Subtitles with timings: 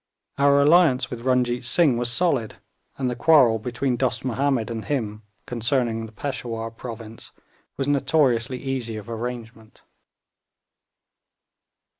[0.39, 2.55] Our alliance with Runjeet Singh was solid,
[2.97, 7.31] and the quarrel between Dost Mahomed and him concerning the Peshawur province
[7.77, 9.83] was notoriously easy of arrangement.